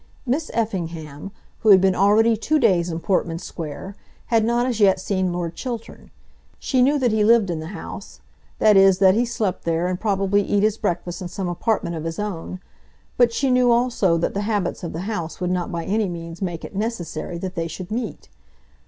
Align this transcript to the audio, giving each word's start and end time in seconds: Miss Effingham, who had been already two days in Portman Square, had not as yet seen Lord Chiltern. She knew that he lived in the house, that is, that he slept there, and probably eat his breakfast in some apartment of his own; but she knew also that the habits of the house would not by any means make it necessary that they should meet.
Miss 0.25 0.49
Effingham, 0.55 1.29
who 1.59 1.69
had 1.69 1.79
been 1.79 1.93
already 1.93 2.35
two 2.35 2.57
days 2.57 2.89
in 2.89 3.01
Portman 3.01 3.37
Square, 3.37 3.95
had 4.33 4.43
not 4.43 4.65
as 4.65 4.79
yet 4.79 4.99
seen 4.99 5.31
Lord 5.31 5.53
Chiltern. 5.53 6.09
She 6.57 6.81
knew 6.81 6.97
that 6.97 7.11
he 7.11 7.23
lived 7.23 7.51
in 7.51 7.59
the 7.59 7.67
house, 7.67 8.19
that 8.57 8.75
is, 8.75 8.97
that 8.97 9.13
he 9.13 9.25
slept 9.25 9.63
there, 9.63 9.85
and 9.85 9.99
probably 9.99 10.41
eat 10.41 10.63
his 10.63 10.79
breakfast 10.79 11.21
in 11.21 11.27
some 11.27 11.47
apartment 11.47 11.95
of 11.95 12.05
his 12.05 12.17
own; 12.17 12.59
but 13.15 13.31
she 13.31 13.51
knew 13.51 13.71
also 13.71 14.17
that 14.17 14.33
the 14.33 14.41
habits 14.41 14.83
of 14.83 14.91
the 14.91 15.01
house 15.01 15.39
would 15.39 15.51
not 15.51 15.71
by 15.71 15.85
any 15.85 16.09
means 16.09 16.41
make 16.41 16.65
it 16.65 16.75
necessary 16.75 17.37
that 17.37 17.53
they 17.53 17.67
should 17.67 17.91
meet. 17.91 18.27